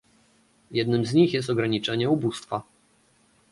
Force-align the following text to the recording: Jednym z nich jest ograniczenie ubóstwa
Jednym 0.71 1.05
z 1.05 1.13
nich 1.13 1.33
jest 1.33 1.49
ograniczenie 1.49 2.09
ubóstwa 2.09 2.63